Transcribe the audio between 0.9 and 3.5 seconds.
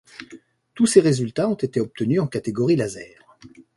résultats ont été obtenus en catégorie Laser.